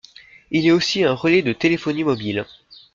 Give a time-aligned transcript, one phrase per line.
[0.49, 2.47] Il est aussi un relais de téléphonie mobile.